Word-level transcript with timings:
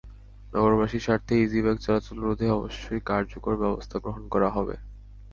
নগরবাসীর 0.53 1.03
স্বার্থে 1.05 1.33
ইজিবাইক 1.37 1.77
চলাচল 1.81 2.17
রোধে 2.19 2.47
অবশ্যই 2.51 3.01
কার্যকর 3.09 3.53
ব্যবস্থা 3.63 3.97
গ্রহণ 4.03 4.23
করা 4.33 4.49
হবে। 4.55 4.75